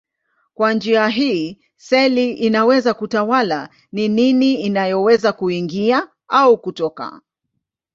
Kwa 0.53 0.73
njia 0.73 1.07
hii 1.07 1.59
seli 1.77 2.31
inaweza 2.33 2.93
kutawala 2.93 3.69
ni 3.91 4.07
nini 4.07 4.53
inayoweza 4.53 5.33
kuingia 5.33 6.07
au 6.27 6.57
kutoka. 6.57 7.21